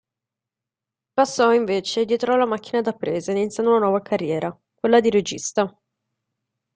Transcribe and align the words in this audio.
Passò, 1.13 1.53
invece 1.53 2.05
dietro 2.05 2.33
alla 2.33 2.47
macchina 2.47 2.81
da 2.81 2.91
presa 2.91 3.29
iniziando 3.29 3.73
una 3.73 3.81
nuova 3.81 4.01
carriera, 4.01 4.59
quella 4.79 4.99
di 4.99 5.11
regista. 5.11 5.71